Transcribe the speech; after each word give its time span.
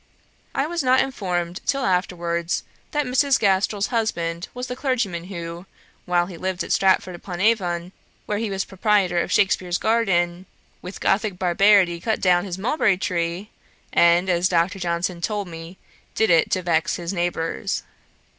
I 0.55 0.65
was 0.65 0.81
not 0.81 0.99
informed, 0.99 1.61
till 1.67 1.85
afterwards, 1.85 2.63
that 2.89 3.05
Mrs. 3.05 3.39
Gastrel's 3.39 3.89
husband 3.93 4.47
was 4.51 4.65
the 4.65 4.75
clergyman 4.75 5.25
who, 5.25 5.67
while 6.07 6.25
he 6.25 6.37
lived 6.37 6.63
at 6.63 6.71
Stratford 6.71 7.13
upon 7.13 7.39
Avon, 7.39 7.91
where 8.25 8.39
he 8.39 8.49
was 8.49 8.65
proprietor 8.65 9.19
of 9.21 9.31
Shakspeare's 9.31 9.77
garden, 9.77 10.47
with 10.81 11.01
Gothick 11.01 11.37
barbarity 11.37 11.99
cut 11.99 12.19
down 12.19 12.45
his 12.45 12.57
mulberry 12.57 12.97
tree, 12.97 13.51
and, 13.93 14.27
as 14.27 14.49
Dr. 14.49 14.79
Johnson 14.79 15.21
told 15.21 15.47
me, 15.47 15.77
did 16.15 16.31
it 16.31 16.49
to 16.49 16.63
vex 16.63 16.95
his 16.95 17.13
neighbours. 17.13 17.83